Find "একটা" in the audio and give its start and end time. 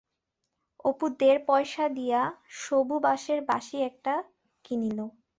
3.81-4.13